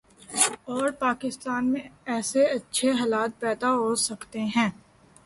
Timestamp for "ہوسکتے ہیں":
3.73-4.69